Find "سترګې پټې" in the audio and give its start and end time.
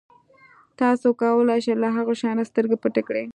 2.49-3.01